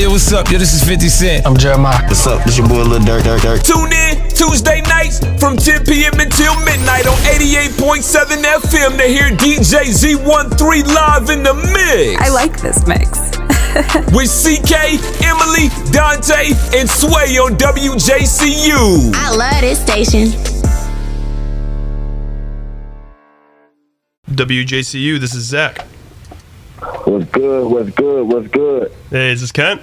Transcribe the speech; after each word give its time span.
Hey, 0.00 0.06
yo, 0.06 0.12
what's 0.12 0.32
up? 0.32 0.50
Yo, 0.50 0.56
this 0.56 0.72
is 0.72 0.82
50 0.82 1.08
Cent. 1.10 1.46
I'm 1.46 1.54
Jeremiah. 1.54 2.02
What's 2.06 2.26
up? 2.26 2.42
This 2.44 2.56
your 2.56 2.66
boy 2.66 2.84
Lil 2.84 3.00
Durk, 3.00 3.20
Durk, 3.20 3.40
Durk. 3.40 3.62
Tune 3.62 3.92
in 3.92 4.30
Tuesday 4.30 4.80
nights 4.88 5.18
from 5.38 5.58
10 5.58 5.84
p.m. 5.84 6.14
until 6.18 6.56
midnight 6.64 7.06
on 7.06 7.18
88.7 7.28 8.40
FM 8.40 8.96
to 8.96 9.02
hear 9.02 9.28
DJ 9.36 9.92
Z13 9.92 10.86
live 10.86 11.28
in 11.28 11.42
the 11.42 11.52
mix. 11.52 12.18
I 12.18 12.30
like 12.30 12.58
this 12.62 12.86
mix. 12.86 13.12
With 14.16 14.32
CK, 14.32 14.96
Emily, 15.20 15.68
Daunte, 15.92 16.48
and 16.74 16.88
Sway 16.88 17.36
on 17.36 17.58
WJCU. 17.58 19.12
I 19.14 19.36
love 19.36 19.60
this 19.60 19.82
station. 19.82 20.28
WJCU, 24.30 25.20
this 25.20 25.34
is 25.34 25.44
Zach. 25.44 25.86
What's 27.04 27.26
good? 27.26 27.70
What's 27.70 27.90
good? 27.90 28.26
What's 28.26 28.48
good? 28.48 28.92
Hey, 29.10 29.32
is 29.32 29.42
this 29.42 29.52
Kent? 29.52 29.82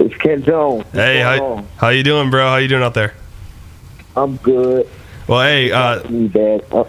It's 0.00 0.14
Kent 0.16 0.44
Jones. 0.46 0.84
What's 0.84 0.96
Hey, 0.96 1.20
how, 1.20 1.44
on? 1.44 1.68
how 1.76 1.88
you 1.90 2.02
doing, 2.02 2.30
bro? 2.30 2.48
How 2.48 2.56
you 2.56 2.68
doing 2.68 2.82
out 2.82 2.94
there? 2.94 3.14
I'm 4.16 4.36
good. 4.38 4.88
Well, 5.26 5.42
hey, 5.42 5.70
uh, 5.70 6.02
bad, 6.08 6.64
uh, 6.72 6.84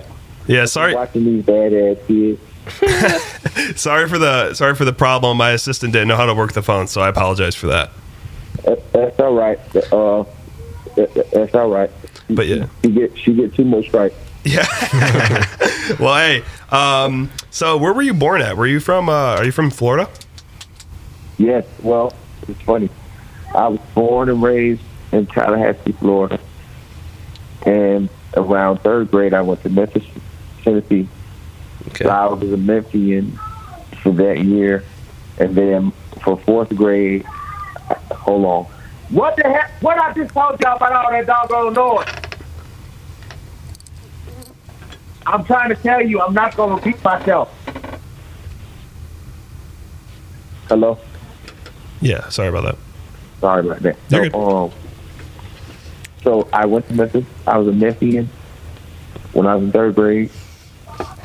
yeah, 0.48 0.66
sorry, 0.66 0.96
watching 0.96 1.26
these 1.26 1.44
bad 1.46 1.74
ass 1.74 1.98
kids. 2.08 2.40
sorry 3.80 4.08
for 4.10 4.18
the 4.18 4.54
sorry 4.54 4.74
for 4.76 4.86
the 4.86 4.94
problem. 4.94 5.38
My 5.38 5.52
assistant 5.52 5.94
didn't 5.94 6.08
know 6.08 6.16
how 6.16 6.26
to 6.26 6.34
work 6.34 6.54
the 6.54 6.64
phone, 6.64 6.88
so 6.88 7.02
I 7.02 7.10
apologize 7.10 7.54
for 7.54 7.68
that. 7.68 7.92
That, 8.64 8.92
that's 8.92 9.20
all 9.20 9.34
right. 9.34 9.59
Uh, 9.76 10.23
that, 10.96 11.30
that's 11.32 11.54
all 11.54 11.70
right. 11.70 11.92
But 12.30 12.48
yeah, 12.48 12.68
She 12.84 12.92
get 12.92 13.18
she 13.18 13.34
get 13.34 13.54
too 13.54 13.66
much 13.66 13.94
right. 13.94 14.14
yeah. 14.44 14.66
well, 16.00 16.16
hey, 16.16 16.44
um, 16.72 17.30
so 17.52 17.78
where 17.78 17.94
were 17.94 18.02
you 18.02 18.14
born 18.14 18.42
at? 18.42 18.58
Were 18.58 18.68
you 18.68 18.80
from? 18.80 19.09
Uh, 19.09 19.36
are 19.36 19.46
you 19.46 19.52
from 19.52 19.70
Florida? 19.70 20.09
Yes. 21.38 21.66
Well, 21.84 22.14
it's 22.48 22.62
funny. 22.62 22.90
I 23.53 23.67
was 23.67 23.80
born 23.94 24.30
and 24.30 24.41
raised 24.41 24.81
in 25.11 25.27
Tallahassee, 25.27 25.91
Florida, 25.94 26.39
and 27.66 28.09
around 28.35 28.80
third 28.80 29.11
grade, 29.11 29.33
I 29.33 29.41
went 29.41 29.61
to 29.63 29.69
Memphis, 29.69 30.05
Tennessee. 30.63 31.07
Okay. 31.89 32.05
So 32.05 32.09
I 32.09 32.27
was 32.27 32.52
a 32.52 32.57
Memphian 32.57 33.38
for 34.02 34.11
that 34.13 34.39
year, 34.39 34.83
and 35.38 35.55
then 35.55 35.91
for 36.23 36.38
fourth 36.38 36.73
grade, 36.75 37.23
hold 38.11 38.45
on. 38.45 38.66
What 39.09 39.35
the 39.35 39.44
heck? 39.44 39.72
What 39.81 39.97
I 39.97 40.13
just 40.13 40.33
told 40.33 40.59
y'all 40.61 40.77
about 40.77 40.94
all 40.94 41.11
that 41.11 41.25
doggone 41.25 41.73
noise? 41.73 42.07
I'm 45.25 45.44
trying 45.44 45.69
to 45.69 45.75
tell 45.75 46.02
you, 46.02 46.22
I'm 46.22 46.33
not 46.33 46.55
going 46.55 46.69
to 46.69 46.75
repeat 46.75 47.03
myself. 47.03 47.53
Hello. 50.67 50.97
Yeah, 51.99 52.29
sorry 52.29 52.49
about 52.49 52.63
that. 52.63 52.91
Sorry 53.42 53.66
about 53.67 53.81
that. 53.81 53.97
So, 54.09 54.17
um, 54.39 54.72
so 56.23 56.47
I 56.53 56.66
went 56.66 56.88
to 56.88 56.94
Memphis. 56.94 57.25
I 57.47 57.58
was 57.58 57.67
a 57.67 57.72
Memphian 57.72 58.30
when 59.34 59.47
I 59.47 59.56
was 59.56 59.64
in 59.64 59.72
third 59.72 59.95
grade, 59.95 60.30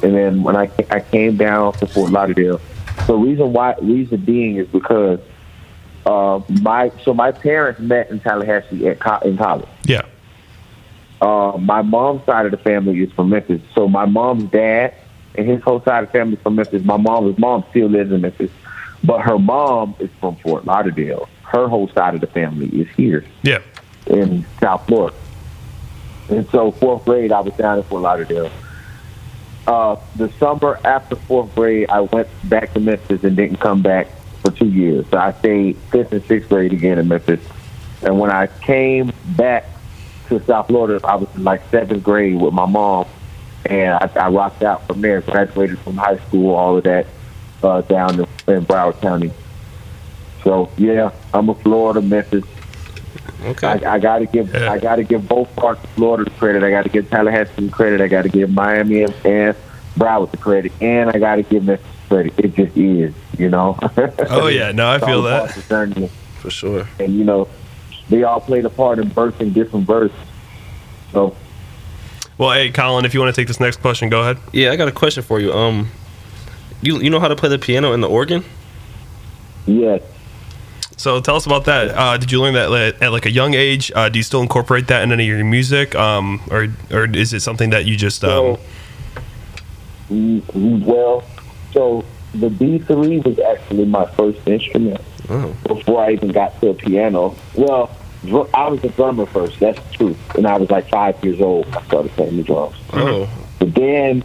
and 0.02 0.14
then 0.14 0.42
when 0.42 0.56
I 0.56 0.70
I 0.90 1.00
came 1.00 1.36
down 1.36 1.74
to 1.74 1.86
Fort 1.86 2.10
Lauderdale. 2.10 2.60
So 3.06 3.16
reason 3.16 3.52
why 3.52 3.74
reason 3.80 4.24
being 4.24 4.56
is 4.56 4.66
because 4.68 5.20
uh, 6.06 6.40
my 6.62 6.90
so 7.04 7.12
my 7.12 7.32
parents 7.32 7.80
met 7.80 8.10
in 8.10 8.20
Tallahassee 8.20 8.88
at 8.88 8.98
co- 8.98 9.18
in 9.18 9.36
college. 9.36 9.68
Yeah. 9.84 10.02
Uh, 11.20 11.56
my 11.58 11.82
mom's 11.82 12.24
side 12.26 12.46
of 12.46 12.52
the 12.52 12.58
family 12.58 13.02
is 13.02 13.12
from 13.12 13.30
Memphis. 13.30 13.60
So 13.74 13.88
my 13.88 14.04
mom's 14.06 14.50
dad 14.50 14.94
and 15.34 15.46
his 15.48 15.62
whole 15.62 15.82
side 15.82 16.04
of 16.04 16.10
the 16.10 16.18
family 16.18 16.34
is 16.36 16.42
from 16.42 16.56
Memphis. 16.56 16.84
My 16.84 16.96
mom's 16.96 17.38
mom 17.38 17.64
still 17.70 17.88
lives 17.88 18.12
in 18.12 18.20
Memphis, 18.22 18.50
but 19.04 19.20
her 19.20 19.38
mom 19.38 19.94
is 19.98 20.10
from 20.20 20.36
Fort 20.36 20.64
Lauderdale. 20.64 21.28
Her 21.56 21.68
whole 21.68 21.88
side 21.88 22.14
of 22.14 22.20
the 22.20 22.26
family 22.26 22.66
is 22.68 22.86
here 22.98 23.24
Yeah. 23.42 23.60
in 24.06 24.44
South 24.60 24.86
Florida. 24.86 25.16
And 26.28 26.46
so 26.50 26.70
fourth 26.70 27.06
grade, 27.06 27.32
I 27.32 27.40
was 27.40 27.54
down 27.54 27.78
in 27.78 27.84
Fort 27.84 28.02
Lauderdale. 28.02 28.50
Uh, 29.66 29.96
the 30.16 30.30
summer 30.38 30.78
after 30.84 31.16
fourth 31.16 31.54
grade, 31.54 31.88
I 31.88 32.02
went 32.02 32.28
back 32.44 32.74
to 32.74 32.80
Memphis 32.80 33.24
and 33.24 33.34
didn't 33.34 33.56
come 33.58 33.80
back 33.80 34.08
for 34.42 34.50
two 34.50 34.68
years. 34.68 35.06
So 35.10 35.16
I 35.16 35.32
stayed 35.32 35.78
fifth 35.90 36.12
and 36.12 36.22
sixth 36.24 36.50
grade 36.50 36.74
again 36.74 36.98
in 36.98 37.08
Memphis. 37.08 37.40
And 38.02 38.20
when 38.20 38.30
I 38.30 38.48
came 38.48 39.10
back 39.28 39.64
to 40.28 40.44
South 40.44 40.66
Florida, 40.66 41.00
I 41.06 41.14
was 41.16 41.28
in 41.36 41.42
like 41.42 41.62
seventh 41.70 42.02
grade 42.04 42.38
with 42.38 42.52
my 42.52 42.66
mom, 42.66 43.06
and 43.64 43.94
I, 43.94 44.10
I 44.16 44.28
rocked 44.28 44.62
out 44.62 44.86
from 44.86 45.00
there. 45.00 45.22
Graduated 45.22 45.78
from 45.78 45.96
high 45.96 46.18
school, 46.28 46.54
all 46.54 46.76
of 46.76 46.84
that, 46.84 47.06
uh, 47.62 47.80
down 47.80 48.20
in, 48.20 48.26
in 48.54 48.66
Broward 48.66 49.00
County. 49.00 49.32
So 50.46 50.70
yeah, 50.76 51.10
I'm 51.34 51.48
a 51.48 51.54
Florida 51.56 52.00
Memphis. 52.00 52.44
Okay. 53.42 53.66
I, 53.66 53.94
I 53.94 53.98
got 53.98 54.20
to 54.20 54.26
give 54.26 54.54
Yeah. 54.54 54.70
I 54.70 54.78
got 54.78 54.96
to 54.96 55.02
give 55.02 55.26
both 55.28 55.54
parts 55.56 55.82
of 55.82 55.90
Florida 55.90 56.22
the 56.22 56.30
credit. 56.30 56.62
I 56.62 56.70
got 56.70 56.84
to 56.84 56.88
give 56.88 57.10
Tallahassee 57.10 57.66
the 57.66 57.72
credit. 57.72 58.00
I 58.00 58.06
got 58.06 58.22
to 58.22 58.28
give 58.28 58.52
Miami 58.52 59.02
and, 59.02 59.14
and 59.26 59.56
Broward 59.98 60.30
the 60.30 60.36
credit, 60.36 60.70
and 60.80 61.10
I 61.10 61.18
got 61.18 61.36
to 61.36 61.42
give 61.42 61.64
Memphis 61.64 61.84
credit. 62.08 62.34
It 62.38 62.54
just 62.54 62.76
is, 62.76 63.12
you 63.36 63.48
know. 63.48 63.76
Oh 64.30 64.46
yeah, 64.46 64.70
no, 64.70 64.88
I 64.88 65.00
feel 65.00 65.22
that. 65.22 65.40
parts 65.40 65.56
of 65.56 65.68
journey. 65.68 66.10
For 66.38 66.48
sure. 66.50 66.86
and 67.00 67.12
you 67.18 67.24
know, 67.24 67.48
they 68.08 68.22
all 68.22 68.40
played 68.40 68.64
a 68.66 68.70
part 68.70 69.00
in 69.00 69.10
birthing 69.10 69.52
different 69.52 69.84
births. 69.84 70.14
So 71.10 71.34
Well, 72.38 72.52
hey, 72.52 72.70
Collin, 72.70 73.04
if 73.04 73.14
you 73.14 73.18
want 73.20 73.34
to 73.34 73.40
take 73.40 73.48
this 73.48 73.58
next 73.58 73.80
question, 73.80 74.10
go 74.10 74.20
ahead. 74.20 74.38
Yeah, 74.52 74.70
I 74.70 74.76
got 74.76 74.86
a 74.86 74.92
question 74.92 75.24
for 75.24 75.40
you. 75.40 75.52
Um, 75.52 75.90
you 76.82 77.00
you 77.00 77.10
know 77.10 77.18
how 77.18 77.26
to 77.26 77.34
play 77.34 77.48
the 77.48 77.58
piano 77.58 77.92
and 77.92 78.00
the 78.00 78.08
organ? 78.08 78.44
yes, 79.66 80.02
So 80.98 81.20
tell 81.20 81.36
us 81.36 81.44
about 81.44 81.66
that. 81.66 81.90
Uh, 81.90 82.16
did 82.16 82.32
you 82.32 82.40
learn 82.40 82.54
that 82.54 82.72
at, 82.72 83.02
at 83.02 83.12
like 83.12 83.26
a 83.26 83.30
young 83.30 83.52
age? 83.54 83.92
Uh, 83.94 84.08
do 84.08 84.18
you 84.18 84.22
still 84.22 84.40
incorporate 84.40 84.86
that 84.88 85.02
in 85.02 85.12
any 85.12 85.28
of 85.30 85.36
your 85.36 85.44
music, 85.44 85.94
um, 85.94 86.40
or 86.50 86.68
or 86.90 87.04
is 87.04 87.32
it 87.34 87.40
something 87.40 87.70
that 87.70 87.84
you 87.84 87.96
just? 87.96 88.24
Um, 88.24 88.56
So, 90.08 90.42
well, 90.54 91.24
so 91.72 92.04
the 92.32 92.48
B 92.48 92.78
three 92.78 93.18
was 93.18 93.38
actually 93.38 93.84
my 93.84 94.06
first 94.06 94.38
instrument 94.46 95.00
Oh. 95.28 95.54
before 95.66 96.04
I 96.04 96.12
even 96.12 96.28
got 96.28 96.58
to 96.60 96.70
a 96.70 96.74
piano. 96.74 97.34
Well, 97.54 97.90
dr- 98.24 98.48
I 98.54 98.68
was 98.68 98.82
a 98.84 98.88
drummer 98.90 99.26
first. 99.26 99.58
That's 99.60 99.80
truth. 99.96 100.16
And 100.36 100.46
I 100.46 100.56
was 100.56 100.70
like 100.70 100.88
five 100.88 101.22
years 101.24 101.40
old. 101.40 101.66
I 101.74 101.82
started 101.84 102.12
playing 102.12 102.36
the 102.36 102.42
drums. 102.44 102.76
Oh. 102.92 103.28
But 103.58 103.74
then, 103.74 104.22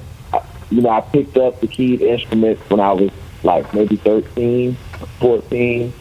you 0.70 0.82
know, 0.82 0.90
I 0.90 1.02
picked 1.02 1.38
up 1.38 1.60
the 1.60 1.68
keyed 1.68 2.02
instruments 2.02 2.62
when 2.70 2.80
I 2.80 2.92
was 2.94 3.10
like 3.44 3.74
maybe 3.74 3.96
13, 3.96 4.78
14. 5.20 5.92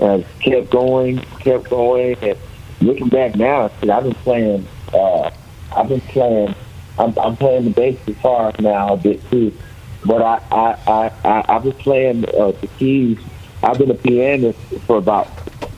And 0.00 0.24
kept 0.40 0.70
going, 0.70 1.18
kept 1.40 1.68
going. 1.70 2.16
And 2.22 2.38
looking 2.80 3.08
back 3.08 3.36
now, 3.36 3.70
see, 3.80 3.90
I've 3.90 4.04
been 4.04 4.14
playing, 4.14 4.66
uh, 4.92 5.30
I've 5.76 5.88
been 5.88 6.00
playing, 6.00 6.54
I'm, 6.98 7.18
I'm 7.18 7.36
playing 7.36 7.64
the 7.64 7.70
bass 7.70 7.98
guitar 8.06 8.52
now 8.58 8.94
a 8.94 8.96
bit 8.96 9.28
too. 9.30 9.56
But 10.04 10.22
I, 10.22 10.42
I, 10.50 10.90
I, 10.90 11.12
I, 11.24 11.44
I've 11.56 11.62
been 11.64 11.72
playing 11.74 12.24
uh, 12.28 12.52
the 12.52 12.68
keys. 12.78 13.18
I've 13.62 13.76
been 13.76 13.90
a 13.90 13.94
pianist 13.94 14.58
for 14.86 14.96
about 14.96 15.28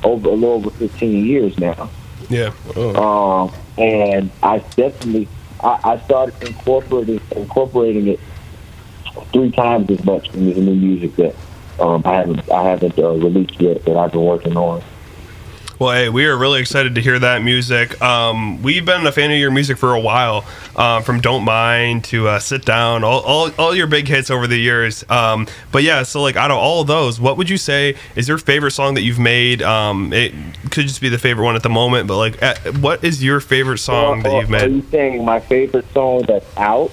over 0.05 0.29
a 0.29 0.33
little 0.33 0.55
over 0.55 0.71
15 0.71 1.27
years 1.27 1.59
now. 1.59 1.91
yeah. 2.29 2.53
Um, 2.77 3.53
and 3.79 4.31
I 4.43 4.59
definitely 4.77 5.29
I, 5.63 5.79
I 5.85 6.01
started 6.05 6.41
incorporating 6.43 7.21
incorporating 7.37 8.09
it 8.09 8.21
three 9.33 9.51
times 9.51 9.91
as 9.91 10.05
much 10.05 10.33
in 10.35 10.47
the 10.47 10.61
new 10.61 10.75
music 10.75 11.17
that 11.17 11.35
um, 11.81 12.03
I 12.05 12.15
haven't 12.15 12.51
I 12.51 12.63
haven't 12.63 12.99
uh, 12.99 13.11
released 13.13 13.61
yet 13.61 13.85
that 13.85 13.97
I've 13.97 14.13
been 14.13 14.25
working 14.25 14.57
on. 14.57 14.83
Well, 15.83 15.91
hey, 15.91 16.09
we 16.11 16.27
are 16.27 16.37
really 16.37 16.61
excited 16.61 16.95
to 16.95 17.01
hear 17.01 17.19
that 17.19 17.43
music. 17.43 18.01
Um, 18.01 18.63
we've 18.63 18.85
been 18.85 19.05
a 19.05 19.11
fan 19.11 19.33
of 19.33 19.39
your 19.39 19.51
music 19.51 19.79
for 19.79 19.95
a 19.95 20.01
while, 20.01 20.45
um, 20.77 21.03
from 21.03 21.21
"Don't 21.21 21.43
Mind" 21.43 22.05
to 22.05 22.29
uh, 22.29 22.39
"Sit 22.39 22.65
Down," 22.65 23.03
all, 23.03 23.21
all, 23.23 23.51
all 23.59 23.75
your 23.75 23.89
big 23.89 24.07
hits 24.07 24.31
over 24.31 24.47
the 24.47 24.57
years. 24.57 25.05
Um, 25.11 25.49
but 25.73 25.83
yeah, 25.83 26.05
so 26.05 26.23
like 26.23 26.37
out 26.37 26.53
of 26.53 26.57
all 26.57 26.83
of 26.83 26.87
those, 26.87 27.21
what 27.21 27.37
would 27.37 27.51
you 27.51 27.57
say 27.57 27.97
is 28.15 28.29
your 28.29 28.39
favorite 28.39 28.71
song 28.71 28.95
that 28.95 29.03
you've 29.03 29.19
made? 29.19 29.61
Um, 29.61 30.13
it 30.13 30.33
could 30.71 30.87
just 30.87 31.01
be 31.01 31.09
the 31.09 31.19
favorite 31.19 31.45
one 31.45 31.57
at 31.57 31.65
the 31.65 31.69
moment, 31.69 32.07
but 32.07 32.17
like, 32.17 32.41
at, 32.41 32.79
what 32.79 33.03
is 33.03 33.25
your 33.25 33.41
favorite 33.41 33.79
song 33.79 34.23
that 34.23 34.33
you've 34.33 34.51
made? 34.51 34.63
Are 34.63 34.69
you 34.69 34.83
saying 34.83 35.25
my 35.25 35.41
favorite 35.41 35.93
song 35.93 36.23
that's 36.29 36.57
out? 36.57 36.93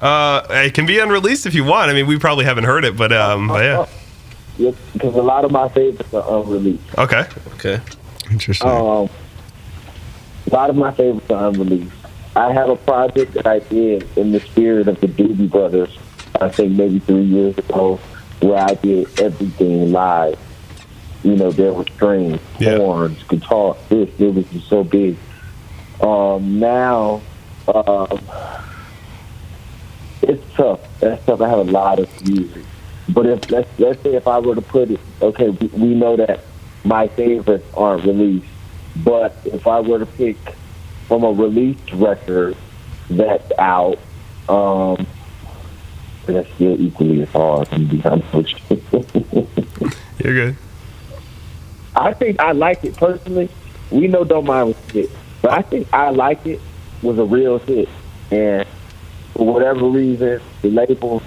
Uh, 0.00 0.46
it 0.48 0.72
can 0.72 0.86
be 0.86 0.98
unreleased 0.98 1.44
if 1.44 1.54
you 1.54 1.64
want. 1.64 1.90
I 1.90 1.92
mean, 1.92 2.06
we 2.06 2.18
probably 2.18 2.46
haven't 2.46 2.64
heard 2.64 2.86
it, 2.86 2.96
but 2.96 3.12
um, 3.12 3.48
but 3.48 3.62
yeah, 3.62 3.86
because 4.92 5.14
a 5.16 5.22
lot 5.22 5.44
of 5.44 5.50
my 5.50 5.68
favorites 5.68 6.12
are 6.14 6.40
unreleased. 6.42 6.82
okay. 6.98 7.24
Okay. 7.54 7.80
Interesting. 8.30 8.68
Um, 8.70 9.08
a 10.50 10.54
lot 10.54 10.70
of 10.70 10.76
my 10.76 10.92
favorites 10.92 11.30
are 11.30 11.48
unreleased. 11.48 11.92
I 12.36 12.52
have 12.52 12.68
a 12.70 12.76
project 12.76 13.34
that 13.34 13.46
I 13.46 13.58
did 13.58 14.06
in 14.16 14.32
the 14.32 14.40
spirit 14.40 14.86
of 14.88 15.00
the 15.00 15.08
Doobie 15.08 15.50
Brothers. 15.50 15.98
I 16.40 16.48
think 16.48 16.72
maybe 16.72 17.00
three 17.00 17.22
years 17.24 17.58
ago, 17.58 17.96
where 18.40 18.58
I 18.62 18.74
did 18.74 19.20
everything 19.20 19.90
live. 19.92 20.38
You 21.22 21.36
know, 21.36 21.50
there 21.50 21.72
were 21.72 21.84
strings, 21.96 22.40
Yeah. 22.58 22.76
horns, 22.78 23.22
guitar. 23.24 23.76
This 23.88 24.08
it 24.18 24.32
was 24.34 24.46
just 24.46 24.68
so 24.68 24.84
big. 24.84 25.16
Um, 26.00 26.58
now, 26.60 27.20
um, 27.68 28.20
it's 30.22 30.42
tough. 30.54 30.80
That's 31.00 31.24
tough. 31.26 31.40
I 31.40 31.48
have 31.48 31.58
a 31.58 31.64
lot 31.64 31.98
of 31.98 32.08
music, 32.26 32.64
But 33.12 33.26
if 33.26 33.50
let's 33.50 33.78
let's 33.78 34.02
say 34.02 34.14
if 34.14 34.28
I 34.28 34.38
were 34.38 34.54
to 34.54 34.62
put 34.62 34.90
it, 34.90 35.00
okay, 35.20 35.50
we, 35.50 35.66
we 35.68 35.94
know 35.94 36.16
that 36.16 36.40
my 36.84 37.08
favorites 37.08 37.66
aren't 37.74 38.04
released, 38.04 38.46
but 38.96 39.36
if 39.44 39.66
I 39.66 39.80
were 39.80 39.98
to 39.98 40.06
pick 40.06 40.36
from 41.08 41.24
a 41.24 41.32
released 41.32 41.92
record 41.92 42.56
that's 43.08 43.50
out, 43.58 43.98
um, 44.48 45.06
that's 46.26 46.48
still 46.54 46.80
equally 46.80 47.22
as 47.22 47.28
hard. 47.30 47.68
To 47.70 47.78
be 47.80 48.02
honest. 48.04 48.54
You're 50.22 50.34
good. 50.34 50.56
I 51.96 52.12
think 52.14 52.38
I 52.40 52.52
like 52.52 52.84
it 52.84 52.96
personally. 52.96 53.48
We 53.90 54.06
know 54.06 54.22
Don't 54.24 54.46
Mind 54.46 54.68
was 54.68 54.76
a 54.88 54.92
hit, 54.92 55.10
but 55.42 55.50
I 55.52 55.62
think 55.62 55.88
I 55.92 56.10
like 56.10 56.46
it 56.46 56.60
was 57.02 57.18
a 57.18 57.24
real 57.24 57.58
hit, 57.58 57.88
and 58.30 58.68
for 59.34 59.46
whatever 59.52 59.86
reason, 59.86 60.40
the 60.62 60.70
label 60.70 61.22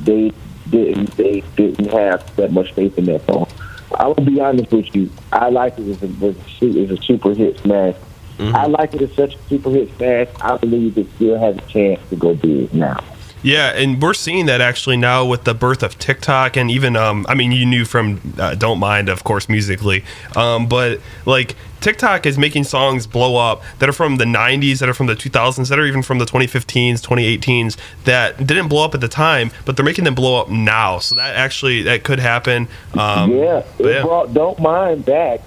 they 0.00 0.32
didn't 0.72 1.16
they 1.16 1.42
didn't 1.54 1.90
have 1.92 2.34
that 2.36 2.50
much 2.50 2.72
faith 2.72 2.98
in 2.98 3.04
that 3.04 3.24
song. 3.26 3.46
I 3.94 4.08
will 4.08 4.14
be 4.14 4.40
honest 4.40 4.72
with 4.72 4.94
you. 4.96 5.10
I 5.30 5.50
like 5.50 5.78
it 5.78 5.88
as 5.88 6.02
a, 6.02 6.06
as 6.06 6.36
a, 6.62 6.82
as 6.82 6.90
a 6.90 7.02
super 7.02 7.34
hit 7.34 7.58
smash. 7.58 7.94
Mm-hmm. 8.38 8.56
I 8.56 8.66
like 8.66 8.94
it 8.94 9.02
as 9.02 9.12
such 9.14 9.34
a 9.34 9.38
super 9.48 9.70
hit 9.70 9.94
smash. 9.96 10.28
I 10.40 10.56
believe 10.56 10.96
it 10.96 11.06
still 11.16 11.38
has 11.38 11.58
a 11.58 11.60
chance 11.62 12.00
to 12.08 12.16
go 12.16 12.34
big 12.34 12.72
now. 12.74 12.98
Yeah, 13.42 13.70
and 13.70 14.00
we're 14.00 14.14
seeing 14.14 14.46
that 14.46 14.60
actually 14.60 14.96
now 14.96 15.24
with 15.24 15.44
the 15.44 15.54
birth 15.54 15.82
of 15.82 15.98
TikTok, 15.98 16.56
and 16.56 16.70
even 16.70 16.96
um, 16.96 17.26
I 17.28 17.34
mean, 17.34 17.50
you 17.50 17.66
knew 17.66 17.84
from 17.84 18.34
uh, 18.38 18.54
Don't 18.54 18.78
Mind, 18.78 19.08
of 19.08 19.24
course, 19.24 19.48
Musical.ly, 19.48 20.02
um, 20.36 20.68
but 20.68 21.00
like 21.26 21.56
TikTok 21.80 22.24
is 22.24 22.38
making 22.38 22.62
songs 22.64 23.08
blow 23.08 23.36
up 23.36 23.62
that 23.80 23.88
are 23.88 23.92
from 23.92 24.16
the 24.16 24.24
'90s, 24.24 24.78
that 24.78 24.88
are 24.88 24.94
from 24.94 25.08
the 25.08 25.16
2000s, 25.16 25.68
that 25.68 25.78
are 25.78 25.86
even 25.86 26.02
from 26.02 26.18
the 26.18 26.24
2015s, 26.24 27.00
2018s, 27.00 27.76
that 28.04 28.46
didn't 28.46 28.68
blow 28.68 28.84
up 28.84 28.94
at 28.94 29.00
the 29.00 29.08
time, 29.08 29.50
but 29.64 29.76
they're 29.76 29.84
making 29.84 30.04
them 30.04 30.14
blow 30.14 30.40
up 30.40 30.48
now. 30.48 31.00
So 31.00 31.16
that 31.16 31.34
actually 31.34 31.82
that 31.82 32.04
could 32.04 32.20
happen. 32.20 32.68
Um, 32.96 33.32
yeah, 33.32 33.64
it 33.78 33.86
yeah. 33.86 34.02
brought 34.02 34.32
Don't 34.32 34.60
Mind 34.60 35.04
back 35.04 35.40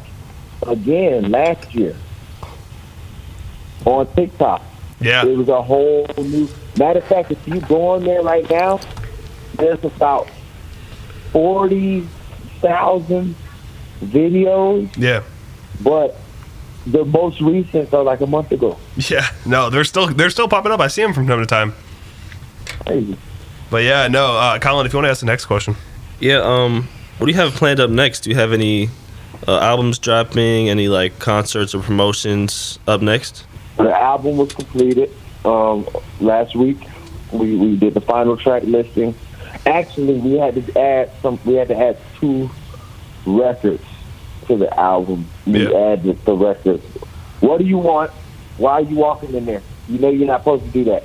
again 0.67 1.31
last 1.31 1.73
year 1.73 1.95
on 3.85 4.07
TikTok. 4.13 4.61
Yeah, 5.05 5.23
It 5.23 5.37
was 5.37 5.49
a 5.49 5.61
whole 5.61 6.07
new. 6.17 6.49
Matter 6.79 6.97
of 6.97 7.05
fact, 7.05 7.31
if 7.31 7.47
you 7.47 7.61
go 7.61 7.89
on 7.89 8.03
there 8.03 8.23
right 8.23 8.49
now, 8.49 8.79
there's 9.53 9.83
about 9.83 10.27
forty 11.31 12.07
thousand 12.59 13.35
videos, 14.01 14.89
yeah. 14.97 15.21
but 15.83 16.17
the 16.87 17.05
most 17.05 17.39
recent 17.39 17.93
are 17.93 18.03
like 18.03 18.21
a 18.21 18.25
month 18.25 18.51
ago. 18.51 18.79
Yeah, 18.97 19.27
no, 19.45 19.69
they're 19.69 19.83
still 19.83 20.07
they're 20.07 20.31
still 20.31 20.47
popping 20.47 20.71
up. 20.71 20.79
I 20.79 20.87
see 20.87 21.03
them 21.03 21.13
from 21.13 21.27
time 21.27 21.39
to 21.39 21.45
time. 21.45 21.73
Crazy. 22.65 23.15
But 23.69 23.83
yeah, 23.83 24.07
no, 24.07 24.37
uh, 24.37 24.57
Collin, 24.57 24.87
if 24.87 24.93
you 24.93 24.97
want 24.97 25.05
to 25.05 25.11
ask 25.11 25.19
the 25.19 25.27
next 25.27 25.45
question. 25.45 25.75
Yeah. 26.19 26.37
Um. 26.37 26.87
What 27.17 27.27
do 27.27 27.31
you 27.31 27.37
have 27.37 27.53
planned 27.53 27.79
up 27.79 27.91
next? 27.91 28.21
Do 28.21 28.31
you 28.31 28.35
have 28.37 28.51
any 28.53 28.89
uh, 29.47 29.59
albums 29.59 29.99
dropping? 29.99 30.69
Any 30.69 30.87
like 30.87 31.19
concerts 31.19 31.75
or 31.75 31.81
promotions 31.81 32.79
up 32.87 33.01
next? 33.01 33.45
The 33.77 33.91
album 33.93 34.37
was 34.37 34.53
completed 34.53 35.11
um, 35.43 35.87
last 36.19 36.55
week. 36.55 36.77
We 37.31 37.55
we 37.55 37.75
did 37.75 37.93
the 37.93 38.01
final 38.01 38.37
track 38.37 38.63
listing. 38.63 39.15
Actually, 39.65 40.19
we 40.19 40.33
had 40.37 40.55
to 40.55 40.79
add 40.79 41.11
some. 41.21 41.39
We 41.45 41.55
had 41.55 41.67
to 41.69 41.77
add 41.77 41.97
two 42.19 42.49
records 43.25 43.83
to 44.47 44.55
the 44.57 44.79
album. 44.79 45.25
We 45.45 45.67
Yeah. 45.69 45.77
added 45.93 46.23
the 46.25 46.35
records. 46.35 46.83
What 47.41 47.57
do 47.59 47.65
you 47.65 47.77
want? 47.77 48.11
Why 48.57 48.73
are 48.73 48.81
you 48.81 48.95
walking 48.95 49.33
in 49.33 49.45
there? 49.45 49.61
You 49.89 49.99
know 49.99 50.09
you're 50.09 50.27
not 50.27 50.41
supposed 50.41 50.63
to 50.65 50.69
do 50.71 50.83
that. 50.85 51.03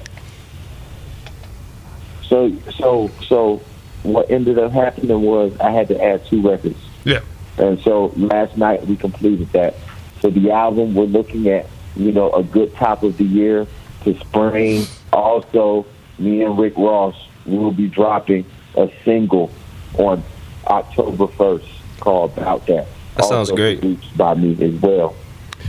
So 2.23 2.53
so 2.77 3.11
so 3.27 3.61
what 4.03 4.31
ended 4.31 4.59
up 4.59 4.73
happening 4.73 5.21
was 5.23 5.59
I 5.59 5.71
had 5.71 5.89
to 5.89 6.03
add 6.03 6.25
two 6.27 6.41
records. 6.49 6.79
Yeah. 7.05 7.21
And 7.59 7.81
so 7.81 8.13
last 8.17 8.57
night 8.57 8.87
we 8.87 8.97
completed 8.97 9.51
that. 9.53 9.75
So 10.23 10.31
the 10.31 10.51
album 10.51 10.95
we're 10.95 11.05
looking 11.07 11.49
at, 11.49 11.67
you 11.97 12.13
know, 12.13 12.31
a 12.33 12.43
good 12.43 12.75
top 12.75 13.03
of 13.03 13.17
the 13.17 13.25
year 13.25 13.67
to 14.05 14.19
spring. 14.21 14.85
Also, 15.13 15.87
me 16.19 16.43
and 16.43 16.59
Rick 16.59 16.77
Ross 16.77 17.17
will 17.47 17.73
be 17.73 17.89
dropping 17.89 18.45
a 18.77 18.91
single 19.05 19.51
on 19.99 20.23
October 20.67 21.27
first 21.27 21.67
called 22.01 22.37
"About 22.37 22.67
That." 22.67 22.87
That 23.17 23.25
sounds 23.25 23.51
great. 23.51 23.81
by 24.17 24.35
me 24.35 24.53
as 24.65 24.81
well. 24.81 25.15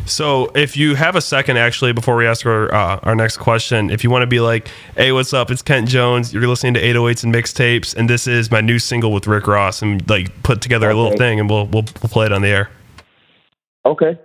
So, 0.06 0.52
if 0.56 0.78
you 0.78 0.96
have 0.96 1.16
a 1.16 1.22
second, 1.22 1.58
actually, 1.58 1.94
before 1.94 2.16
we 2.16 2.26
ask 2.26 2.46
our 2.46 2.74
uh, 2.74 3.00
our 3.04 3.16
next 3.16 3.38
question, 3.38 3.90
if 3.90 4.04
you 4.04 4.10
want 4.10 4.24
to 4.24 4.28
be 4.28 4.40
like, 4.40 4.70
"Hey, 4.96 5.12
what's 5.12 5.34
up? 5.34 5.52
It's 5.52 5.62
Kent 5.62 5.90
Jones. 5.90 6.34
You're 6.34 6.48
listening 6.48 6.74
to 6.76 6.82
808s 6.82 7.24
and 7.24 7.34
mixtapes, 7.34 7.96
and 7.96 8.10
this 8.10 8.28
is 8.28 8.52
my 8.52 8.62
new 8.62 8.80
single 8.80 9.12
with 9.12 9.28
Rick 9.28 9.48
Ross," 9.48 9.82
and 9.82 10.08
like 10.10 10.44
put 10.44 10.62
together 10.62 10.90
a 10.90 10.94
little 10.94 11.18
thing, 11.18 11.40
and 11.40 11.50
we'll, 11.50 11.68
we'll 11.68 11.86
we'll 12.02 12.10
play 12.10 12.26
it 12.26 12.32
on 12.32 12.42
the 12.42 12.50
air. 12.50 12.70
Okay. 13.86 14.18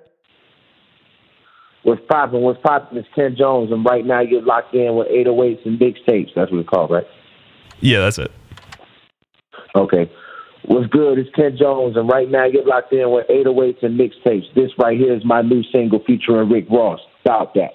What's 1.87 2.03
popping? 2.09 2.41
What's 2.41 2.61
popping 2.63 2.99
is 2.99 3.05
Kent 3.15 3.39
Jones, 3.39 3.71
and 3.71 3.85
right 3.85 4.05
now 4.05 4.19
you're 4.19 4.43
locked 4.43 4.75
in 4.75 4.97
with 4.97 5.07
808s 5.07 5.65
and 5.65 5.79
mixtapes. 5.79 6.31
That's 6.35 6.51
what 6.51 6.59
it's 6.59 6.69
called, 6.69 6.91
right? 6.91 7.07
Yeah, 7.79 8.01
that's 8.01 8.19
it. 8.19 8.33
Okay. 9.77 10.11
What's 10.65 10.89
good? 10.89 11.17
It's 11.17 11.31
Kent 11.37 11.61
Jones, 11.61 11.97
and 11.97 12.09
right 12.09 12.29
now 12.29 12.45
you're 12.45 12.67
locked 12.67 12.93
in 12.93 13.13
with 13.13 13.29
808s 13.29 13.85
and 13.85 14.01
mixtapes. 14.01 14.53
This 14.57 14.73
right 14.77 14.99
here 14.99 15.15
is 15.15 15.25
my 15.25 15.43
new 15.43 15.63
single 15.71 16.01
featuring 16.05 16.51
Rick 16.51 16.67
Ross. 16.69 16.99
Stop 17.21 17.55
that. 17.55 17.71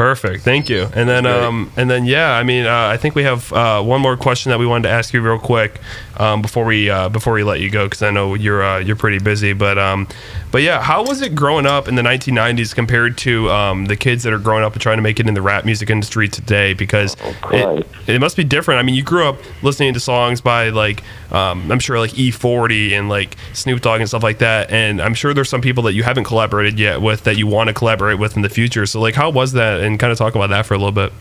Perfect. 0.00 0.44
Thank 0.44 0.70
you. 0.70 0.88
And 0.94 1.06
then, 1.06 1.26
um, 1.26 1.70
and 1.76 1.90
then, 1.90 2.06
yeah. 2.06 2.32
I 2.32 2.42
mean, 2.42 2.64
uh, 2.64 2.86
I 2.86 2.96
think 2.96 3.14
we 3.14 3.22
have 3.24 3.52
uh, 3.52 3.82
one 3.82 4.00
more 4.00 4.16
question 4.16 4.48
that 4.48 4.58
we 4.58 4.66
wanted 4.66 4.88
to 4.88 4.94
ask 4.94 5.12
you 5.12 5.20
real 5.20 5.38
quick 5.38 5.78
um, 6.16 6.40
before 6.40 6.64
we 6.64 6.88
uh, 6.88 7.10
before 7.10 7.34
we 7.34 7.42
let 7.42 7.60
you 7.60 7.70
go 7.70 7.84
because 7.84 8.02
I 8.02 8.10
know 8.10 8.32
you're 8.34 8.62
uh, 8.62 8.78
you're 8.78 8.96
pretty 8.96 9.18
busy. 9.18 9.52
But 9.52 9.78
um, 9.78 10.08
but 10.52 10.62
yeah, 10.62 10.80
how 10.80 11.04
was 11.04 11.20
it 11.20 11.34
growing 11.34 11.66
up 11.66 11.86
in 11.86 11.96
the 11.96 12.02
1990s 12.02 12.74
compared 12.74 13.18
to 13.18 13.50
um, 13.50 13.86
the 13.86 13.96
kids 13.96 14.22
that 14.22 14.32
are 14.32 14.38
growing 14.38 14.64
up 14.64 14.72
and 14.72 14.80
trying 14.80 14.98
to 14.98 15.02
make 15.02 15.20
it 15.20 15.28
in 15.28 15.34
the 15.34 15.42
rap 15.42 15.64
music 15.64 15.90
industry 15.90 16.28
today? 16.28 16.74
Because 16.74 17.16
it, 17.50 17.86
it 18.06 18.20
must 18.20 18.36
be 18.36 18.44
different. 18.44 18.78
I 18.78 18.82
mean, 18.82 18.94
you 18.94 19.02
grew 19.02 19.26
up 19.26 19.38
listening 19.62 19.94
to 19.94 20.00
songs 20.00 20.40
by 20.40 20.70
like 20.70 21.02
um, 21.30 21.70
I'm 21.70 21.78
sure 21.78 21.98
like 21.98 22.18
E-40 22.18 22.92
and 22.92 23.08
like 23.08 23.36
Snoop 23.52 23.80
Dogg 23.80 24.00
and 24.00 24.08
stuff 24.08 24.22
like 24.22 24.38
that. 24.38 24.70
And 24.70 25.00
I'm 25.00 25.14
sure 25.14 25.32
there's 25.32 25.48
some 25.48 25.60
people 25.60 25.84
that 25.84 25.94
you 25.94 26.02
haven't 26.02 26.24
collaborated 26.24 26.78
yet 26.78 27.00
with 27.00 27.24
that 27.24 27.36
you 27.36 27.46
want 27.46 27.68
to 27.68 27.74
collaborate 27.74 28.18
with 28.18 28.36
in 28.36 28.42
the 28.42 28.48
future. 28.48 28.84
So 28.86 29.00
like, 29.00 29.14
how 29.14 29.30
was 29.30 29.52
that? 29.52 29.80
And 29.90 29.98
kind 29.98 30.12
of 30.12 30.18
talk 30.18 30.34
about 30.34 30.50
that 30.50 30.66
for 30.66 30.74
a 30.74 30.78
little 30.78 30.92
bit. 30.92 31.12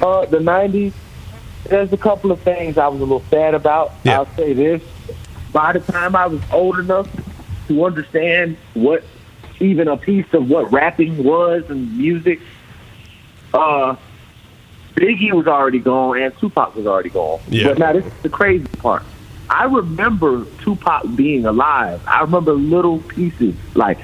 Uh, 0.00 0.24
the 0.26 0.38
90s, 0.38 0.94
there's 1.64 1.92
a 1.92 1.96
couple 1.98 2.32
of 2.32 2.40
things 2.40 2.78
I 2.78 2.88
was 2.88 3.00
a 3.00 3.04
little 3.04 3.24
sad 3.28 3.54
about. 3.54 3.92
Yeah. 4.02 4.18
I'll 4.18 4.34
say 4.34 4.54
this. 4.54 4.82
By 5.52 5.72
the 5.74 5.80
time 5.80 6.16
I 6.16 6.26
was 6.26 6.40
old 6.52 6.78
enough 6.78 7.08
to 7.68 7.84
understand 7.84 8.56
what 8.74 9.04
even 9.60 9.88
a 9.88 9.96
piece 9.96 10.32
of 10.32 10.48
what 10.48 10.72
rapping 10.72 11.22
was 11.22 11.68
and 11.68 11.98
music, 11.98 12.40
uh, 13.52 13.96
Biggie 14.94 15.32
was 15.32 15.46
already 15.46 15.80
gone 15.80 16.18
and 16.18 16.36
Tupac 16.38 16.74
was 16.74 16.86
already 16.86 17.10
gone. 17.10 17.40
Yeah. 17.48 17.68
But 17.68 17.78
now 17.78 17.92
this 17.92 18.06
is 18.06 18.12
the 18.22 18.28
crazy 18.30 18.66
part. 18.78 19.02
I 19.50 19.64
remember 19.64 20.46
Tupac 20.62 21.14
being 21.14 21.44
alive. 21.44 22.00
I 22.06 22.22
remember 22.22 22.52
little 22.52 23.00
pieces. 23.00 23.54
Like 23.74 23.98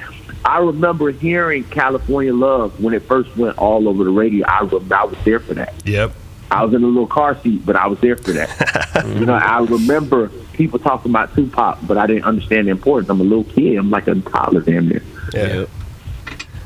I 0.45 0.59
remember 0.59 1.11
hearing 1.11 1.63
California 1.65 2.33
Love 2.33 2.81
when 2.81 2.93
it 2.93 3.03
first 3.03 3.35
went 3.35 3.57
all 3.57 3.87
over 3.87 4.03
the 4.03 4.11
radio. 4.11 4.45
I 4.47 4.59
remember 4.59 4.95
I 4.95 5.03
was 5.05 5.17
there 5.25 5.39
for 5.39 5.53
that. 5.55 5.73
Yep. 5.85 6.13
I 6.49 6.63
was 6.63 6.73
in 6.73 6.83
a 6.83 6.87
little 6.87 7.07
car 7.07 7.37
seat, 7.41 7.65
but 7.65 7.75
I 7.75 7.87
was 7.87 7.99
there 7.99 8.15
for 8.15 8.31
that. 8.31 9.05
you 9.19 9.25
know, 9.25 9.33
I 9.33 9.59
remember 9.59 10.29
people 10.53 10.79
talking 10.79 11.11
about 11.11 11.35
Tupac, 11.35 11.79
but 11.85 11.97
I 11.97 12.07
didn't 12.07 12.23
understand 12.23 12.67
the 12.67 12.71
importance. 12.71 13.09
I'm 13.09 13.19
a 13.19 13.23
little 13.23 13.43
kid. 13.43 13.75
I'm 13.75 13.89
like 13.89 14.07
a 14.07 14.15
toddler 14.15 14.61
damn 14.61 14.87
near. 14.87 15.03
Yeah. 15.33 15.65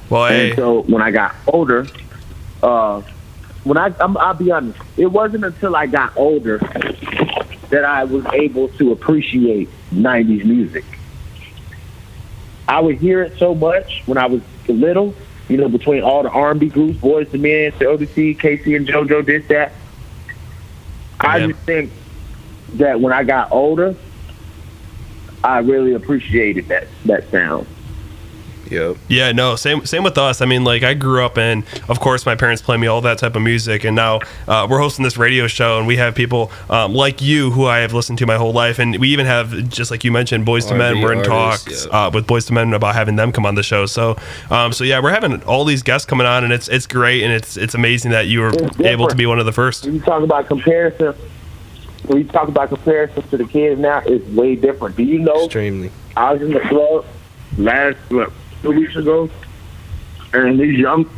Well, 0.10 0.28
hey. 0.28 0.50
And 0.50 0.56
so 0.58 0.82
when 0.84 1.02
I 1.02 1.10
got 1.10 1.36
older, 1.48 1.88
uh, 2.62 3.02
when 3.64 3.78
I 3.78 3.94
I'm, 4.00 4.18
I'll 4.18 4.34
be 4.34 4.52
honest, 4.52 4.78
it 4.98 5.08
wasn't 5.08 5.46
until 5.46 5.76
I 5.76 5.88
got 5.88 6.16
older 6.16 6.60
that 7.70 7.86
I 7.86 8.04
was 8.04 8.26
able 8.34 8.70
to 8.70 8.92
appreciate 8.92 9.70
'90s 9.92 10.46
music. 10.46 10.86
I 12.72 12.80
would 12.80 13.00
hear 13.00 13.22
it 13.22 13.38
so 13.38 13.54
much 13.54 14.02
when 14.06 14.18
I 14.18 14.28
was 14.28 14.42
little, 14.70 15.14
you 15.50 15.58
know, 15.58 15.68
between 15.68 16.04
all 16.04 16.24
the 16.24 16.30
R&B 16.30 16.70
groups, 16.70 16.98
Boyz 17.00 17.34
II 17.34 17.40
Men, 17.42 17.74
the 17.78 17.84
ODC, 17.86 18.40
K-Ci 18.40 18.76
and 18.78 18.88
JoJo 18.88 19.26
did 19.26 19.46
that. 19.50 19.74
I 21.20 21.38
Yeah. 21.40 21.48
just 21.48 21.60
think 21.64 21.92
that 22.76 23.02
when 23.02 23.12
I 23.12 23.24
got 23.26 23.52
older, 23.52 23.94
I 25.44 25.60
really 25.60 25.94
appreciated 25.96 26.70
that 26.70 26.88
that 27.06 27.30
sound. 27.30 27.68
Yep. 28.72 28.98
Yeah, 29.10 29.32
no, 29.34 29.58
same 29.58 29.86
same 29.86 30.04
with 30.04 30.18
us. 30.18 30.42
I 30.42 30.46
mean, 30.46 30.64
like 30.64 30.84
I 30.84 30.94
grew 30.94 31.26
up 31.26 31.38
in, 31.38 31.66
of 31.90 32.00
course, 32.00 32.26
my 32.26 32.36
parents 32.36 32.62
play 32.62 32.78
me 32.78 32.88
all 32.88 33.02
that 33.02 33.18
type 33.18 33.36
of 33.36 33.42
music, 33.42 33.84
and 33.84 33.96
now 33.96 34.22
uh, 34.48 34.66
we're 34.70 34.80
hosting 34.80 35.04
this 35.04 35.18
radio 35.18 35.48
show, 35.48 35.78
and 35.78 35.86
we 35.86 35.98
have 35.98 36.16
people 36.16 36.52
um, 36.70 36.94
like 36.94 37.22
you 37.22 37.52
who 37.52 37.66
I 37.66 37.80
have 37.80 37.94
listened 37.94 38.18
to 38.20 38.26
my 38.26 38.38
whole 38.38 38.54
life, 38.54 38.80
and 38.80 38.98
we 38.98 39.10
even 39.10 39.26
have, 39.26 39.70
just 39.70 39.92
like 39.92 40.06
you 40.06 40.12
mentioned, 40.12 40.46
Boyz 40.46 40.72
II 40.72 40.78
Men. 40.78 40.94
R&B 40.94 41.04
We're 41.04 41.14
in 41.14 41.30
artists, 41.30 41.66
talks 41.66 41.86
yeah. 41.86 42.08
uh, 42.08 42.12
with 42.12 42.28
Boyz 42.28 42.50
II 42.50 42.56
Men 42.56 42.74
about 42.74 42.96
having 42.96 43.18
them 43.18 43.34
come 43.34 43.46
on 43.46 43.56
the 43.56 43.64
show. 43.64 43.86
So, 43.86 44.18
um, 44.50 44.72
so 44.72 44.86
yeah, 44.86 45.02
we're 45.02 45.12
having 45.12 45.44
all 45.44 45.66
these 45.66 45.84
guests 45.84 46.06
coming 46.06 46.26
on, 46.26 46.46
and 46.46 46.54
it's 46.54 46.70
it's 46.70 46.88
great, 46.88 47.24
and 47.24 47.34
it's 47.34 47.58
it's 47.58 47.76
amazing 47.76 48.12
that 48.12 48.28
you 48.28 48.40
were 48.40 48.54
able 48.80 49.08
to 49.08 49.16
be 49.16 49.26
one 49.26 49.40
of 49.40 49.46
the 49.46 49.52
first. 49.52 49.86
When 49.86 49.96
you 49.96 50.02
talk 50.02 50.24
about 50.24 50.48
comparison, 50.48 51.14
when 52.06 52.20
you 52.20 52.24
talk 52.26 52.48
about 52.48 52.70
comparison 52.70 53.22
to 53.24 53.38
the 53.38 53.46
kids 53.46 53.80
now, 53.82 54.02
it's 54.06 54.26
way 54.30 54.56
different. 54.56 54.96
Do 54.96 55.04
you 55.04 55.20
know? 55.20 55.46
Extremely. 55.46 55.92
I 56.16 56.34
was 56.34 56.42
in 56.42 56.52
the 56.52 56.60
club 56.62 57.06
last 57.58 57.98
what, 58.10 58.32
two 58.62 58.72
weeks 58.72 58.96
ago, 58.96 59.30
and 60.34 60.60
these 60.60 60.78
young 60.78 61.10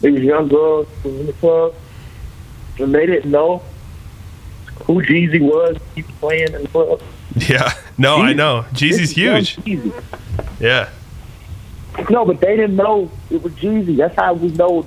these 0.00 0.20
young 0.20 0.48
girls 0.48 0.86
was 1.04 1.14
in 1.14 1.26
the 1.26 1.32
club, 1.34 1.74
and 2.78 2.94
they 2.94 3.06
didn't 3.06 3.30
know 3.30 3.62
who 4.84 5.02
Jeezy 5.02 5.40
was. 5.40 5.76
He 5.94 6.02
playing 6.02 6.54
in 6.54 6.62
the 6.62 6.68
club. 6.68 7.02
Yeah. 7.36 7.72
No, 7.96 8.16
I 8.16 8.32
know. 8.32 8.64
Jeezy's 8.72 9.10
huge. 9.10 9.56
Jeezy. 9.56 9.92
Yeah. 10.60 10.88
No, 12.10 12.24
but 12.24 12.40
they 12.40 12.56
didn't 12.56 12.76
know 12.76 13.10
it 13.30 13.42
was 13.42 13.52
Jeezy. 13.54 13.96
That's 13.96 14.14
how 14.14 14.34
we 14.34 14.48
know 14.52 14.86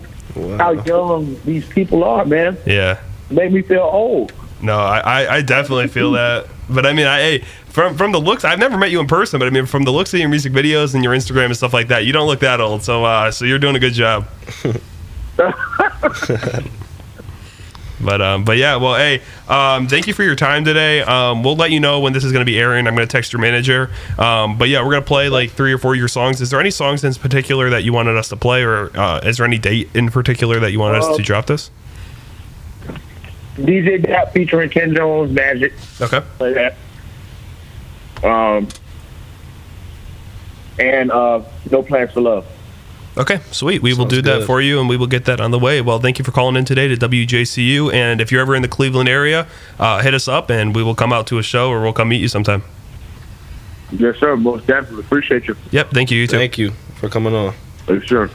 how 0.57 0.71
young 0.71 1.39
these 1.43 1.67
people 1.67 2.03
are, 2.03 2.25
man. 2.25 2.57
Yeah. 2.65 3.00
Made 3.29 3.51
me 3.51 3.62
feel 3.62 3.81
old. 3.81 4.33
No, 4.62 4.79
I, 4.79 5.00
I, 5.00 5.36
I 5.36 5.41
definitely 5.41 5.88
feel 5.88 6.12
that. 6.13 6.48
But 6.69 6.86
I 6.86 6.93
mean, 6.93 7.07
I 7.07 7.19
hey, 7.19 7.43
from 7.72 7.96
from 7.98 8.12
the 8.12 8.20
looks, 8.20 8.44
I've 8.44 8.60
never 8.60 8.78
met 8.78 8.92
you 8.92 9.00
in 9.00 9.08
person, 9.08 9.40
but 9.40 9.48
I 9.48 9.51
mean, 9.51 9.66
from 9.66 9.84
the 9.84 9.92
looks 9.92 10.13
of 10.13 10.20
your 10.20 10.30
music 10.30 10.54
videos 10.54 10.94
and 10.96 11.04
your 11.04 11.13
Instagram 11.13 11.46
and 11.46 11.58
stuff 11.58 11.74
like 11.74 11.88
that, 11.90 12.06
you 12.06 12.13
don't 12.13 12.28
look 12.28 12.40
that 12.42 12.60
old. 12.62 12.84
So 12.84 13.04
uh, 13.06 13.32
so 13.32 13.46
you're 13.46 13.60
doing 13.60 13.75
a 13.75 13.80
good 13.80 13.94
job. 13.94 14.28
But 18.04 18.20
um, 18.20 18.44
but 18.44 18.58
yeah, 18.58 18.78
well, 18.78 18.96
hey, 18.96 19.22
um, 19.48 19.88
thank 19.88 20.08
you 20.08 20.13
for 20.16 20.24
your 20.24 20.36
time 20.36 20.66
today. 20.66 21.01
Um, 21.01 21.44
we'll 21.44 21.56
let 21.56 21.70
you 21.70 21.80
know 21.80 22.00
when 22.00 22.13
this 22.13 22.24
is 22.24 22.32
going 22.32 22.44
to 22.44 22.51
be 22.51 22.58
airing. 22.60 22.88
I'm 22.88 22.96
going 22.96 23.08
to 23.08 23.12
text 23.12 23.32
your 23.32 23.40
manager. 23.40 23.92
Um, 24.18 24.58
but 24.58 24.70
yeah, 24.70 24.80
we're 24.82 24.90
going 24.90 25.04
to 25.04 25.08
play 25.08 25.30
like 25.30 25.51
three 25.51 25.72
or 25.72 25.78
four 25.78 25.94
of 25.94 26.00
your 26.00 26.08
songs. 26.08 26.42
Is 26.42 26.50
there 26.50 26.60
any 26.60 26.72
songs 26.72 27.04
in 27.04 27.13
particular 27.13 27.70
that 27.70 27.84
you 27.84 27.94
wanted 27.94 28.18
us 28.18 28.30
to 28.30 28.36
play, 28.36 28.63
or 28.63 28.90
uh, 28.98 29.20
is 29.20 29.38
there 29.38 29.46
any 29.46 29.60
date 29.60 29.88
in 29.94 30.10
particular 30.10 30.60
that 30.62 30.72
you 30.72 30.80
wanted 30.80 30.98
us 30.98 31.16
to 31.16 31.22
Uh, 31.22 31.25
drop 31.25 31.46
this? 31.46 31.70
DJ 33.58 34.01
Dap 34.01 34.34
featuring 34.34 34.72
Kent 34.72 34.96
Jones, 34.96 35.32
Magic. 35.32 35.72
Okay. 36.01 36.22
Play 36.40 36.54
that. 36.54 36.78
Um, 38.24 38.68
and 40.80 41.12
uh, 41.12 41.42
No 41.70 41.84
Plans 41.84 42.12
for 42.12 42.22
Love. 42.22 42.46
Okay, 43.18 43.42
sweet. 43.51 43.82
We 43.82 43.92
will 43.92 44.10
Sounds 44.10 44.13
do 44.13 44.22
that 44.22 44.46
for 44.46 44.62
you, 44.62 44.80
and 44.80 44.88
we 44.88 44.96
will 44.96 45.08
get 45.08 45.25
that 45.25 45.42
on 45.42 45.51
the 45.51 45.60
way. 45.60 45.82
Well, 45.82 46.00
thank 46.00 46.18
you 46.18 46.24
for 46.24 46.32
calling 46.32 46.56
in 46.56 46.63
today 46.63 46.88
to 46.88 46.96
WJCU. 46.96 47.94
And 47.94 48.22
if 48.22 48.32
you're 48.32 48.42
ever 48.42 48.56
in 48.56 48.62
the 48.62 48.70
Cleveland 48.70 49.10
area, 49.10 49.48
uh, 49.80 50.01
hit 50.01 50.13
us 50.13 50.30
up, 50.30 50.50
and 50.50 50.74
we 50.74 50.82
will 50.82 50.96
come 50.96 51.12
out 51.12 51.28
to 51.28 51.38
a 51.38 51.44
show, 51.44 51.70
or 51.70 51.82
we'll 51.82 51.94
come 51.94 52.10
meet 52.10 52.22
you 52.22 52.30
sometime. 52.30 52.63
Yes, 53.92 54.16
sir. 54.18 54.38
Most 54.38 54.66
definitely. 54.66 55.01
Appreciate 55.01 55.48
you. 55.48 55.58
Yep. 55.72 55.92
Thank 55.92 56.12
you. 56.12 56.20
You 56.20 56.28
too. 56.28 56.38
Thank 56.38 56.58
you 56.58 56.72
for 56.96 57.10
coming 57.10 57.36
on. 57.36 57.54
Yes, 57.90 58.06
sir. 58.08 58.30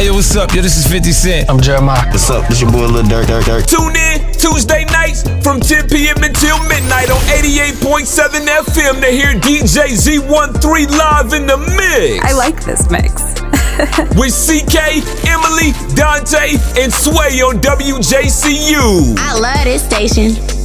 Hey, 0.00 0.06
yo, 0.06 0.14
what's 0.14 0.34
up? 0.34 0.54
Yo, 0.54 0.62
this 0.62 0.78
is 0.78 0.90
50 0.90 1.12
Cent. 1.12 1.50
I'm 1.50 1.60
Jeremiah. 1.60 2.08
What's 2.08 2.30
up? 2.30 2.48
This 2.48 2.62
your 2.62 2.72
boy 2.72 2.86
Lil 2.86 3.04
Durk, 3.04 3.24
Durk, 3.24 3.42
Durk. 3.42 3.66
Tune 3.68 3.94
in 3.94 4.32
Tuesday 4.32 4.86
nights 4.86 5.28
from 5.44 5.60
10 5.60 5.90
p.m. 5.90 6.16
until 6.24 6.56
midnight 6.64 7.10
on 7.10 7.20
88.7 7.28 8.08
FM 8.48 8.98
to 9.02 9.08
hear 9.08 9.34
DJ 9.34 9.92
Z13 9.92 10.88
live 10.88 11.34
in 11.34 11.46
the 11.46 11.58
mix. 11.76 12.24
I 12.24 12.32
like 12.32 12.64
this 12.64 12.88
mix. 12.88 13.12
With 14.16 14.32
CK, 14.32 15.04
Emily, 15.28 15.76
Daunte, 15.92 16.56
and 16.80 16.90
Sway 16.90 17.42
on 17.44 17.60
WJCU. 17.60 19.18
I 19.18 19.38
love 19.38 19.64
this 19.64 19.84
station. 19.84 20.59